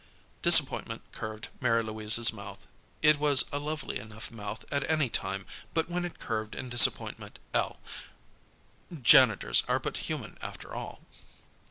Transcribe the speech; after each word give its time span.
Disappointment 0.41 1.03
curved 1.11 1.49
Mary 1.59 1.83
Louise's 1.83 2.33
mouth. 2.33 2.65
It 3.03 3.19
was 3.19 3.45
a 3.51 3.59
lovely 3.59 3.99
enough 3.99 4.31
mouth 4.31 4.65
at 4.73 4.89
any 4.89 5.09
time, 5.09 5.45
but 5.75 5.89
when 5.89 6.05
it 6.05 6.17
curved 6.17 6.55
in 6.55 6.69
disappointment 6.69 7.37
ell, 7.53 7.79
janitors 9.03 9.61
are 9.67 9.77
but 9.77 9.97
human, 9.97 10.39
after 10.41 10.73
all. 10.73 11.01